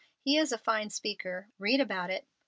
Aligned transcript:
He 0.23 0.35
is 0.35 0.51
a 0.51 0.57
fine 0.57 0.89
speaker. 0.89 1.47
Read 1.59 1.79
about 1.79 2.09
it." 2.09 2.25